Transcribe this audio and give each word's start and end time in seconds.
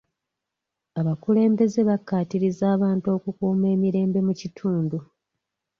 Abakulembeze 0.99 1.79
bakkaatiriza 1.89 2.63
abantu 2.75 3.07
okukuuma 3.17 3.65
emirembe 3.75 4.19
mu 4.27 4.33
kitundu. 4.39 4.97